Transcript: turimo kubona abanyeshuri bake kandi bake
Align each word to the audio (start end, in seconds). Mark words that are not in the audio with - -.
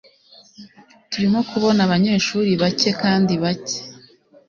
turimo 1.11 1.39
kubona 1.49 1.79
abanyeshuri 1.87 2.51
bake 2.61 2.89
kandi 3.01 3.33
bake 3.43 3.79